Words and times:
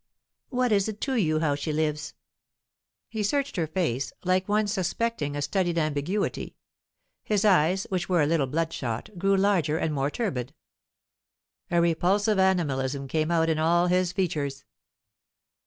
What 0.49 0.71
is 0.71 0.89
it 0.89 0.99
to 1.01 1.13
you 1.13 1.41
how 1.41 1.53
she 1.53 1.71
lives?" 1.71 2.15
He 3.07 3.21
searched 3.21 3.55
her 3.55 3.67
face, 3.67 4.11
like 4.23 4.49
one 4.49 4.65
suspecting 4.65 5.35
a 5.35 5.43
studied 5.43 5.77
ambiguity. 5.77 6.55
His 7.21 7.45
eyes, 7.45 7.83
which 7.89 8.09
were 8.09 8.23
a 8.23 8.25
little 8.25 8.47
bloodshot, 8.47 9.11
grew 9.19 9.37
larger 9.37 9.77
and 9.77 9.93
more 9.93 10.09
turbid; 10.09 10.55
a 11.69 11.79
repulsive 11.79 12.39
animalism 12.39 13.07
came 13.07 13.29
out 13.29 13.47
in 13.47 13.59
all 13.59 13.85
his 13.85 14.11
features. 14.11 14.65